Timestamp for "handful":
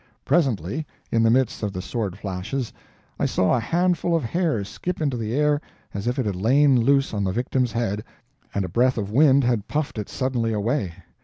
3.59-4.15